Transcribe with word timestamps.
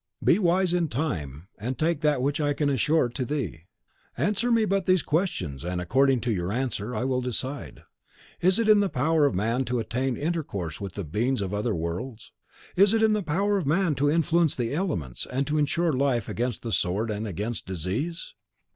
Be 0.23 0.39
wise 0.39 0.73
in 0.73 0.87
time, 0.87 1.47
and 1.59 1.77
take 1.77 2.01
that 2.01 2.23
which 2.23 2.41
I 2.41 2.53
can 2.53 2.71
assure 2.71 3.07
to 3.09 3.23
thee." 3.23 3.65
"Answer 4.17 4.51
me 4.51 4.65
but 4.65 4.87
these 4.87 5.03
questions, 5.03 5.63
and 5.63 5.79
according 5.79 6.21
to 6.21 6.31
your 6.31 6.51
answer 6.51 6.95
I 6.95 7.03
will 7.03 7.21
decide. 7.21 7.83
Is 8.41 8.57
it 8.57 8.67
in 8.67 8.79
the 8.79 8.89
power 8.89 9.27
of 9.27 9.35
man 9.35 9.63
to 9.65 9.77
attain 9.77 10.17
intercourse 10.17 10.81
with 10.81 10.93
the 10.93 11.03
beings 11.03 11.39
of 11.39 11.53
other 11.53 11.75
worlds? 11.75 12.31
Is 12.75 12.95
it 12.95 13.03
in 13.03 13.13
the 13.13 13.21
power 13.21 13.57
of 13.59 13.67
man 13.67 13.93
to 13.93 14.09
influence 14.09 14.55
the 14.55 14.73
elements, 14.73 15.27
and 15.27 15.45
to 15.45 15.59
insure 15.59 15.93
life 15.93 16.27
against 16.27 16.63
the 16.63 16.71
sword 16.71 17.11
and 17.11 17.27
against 17.27 17.67
disease?" 17.67 18.33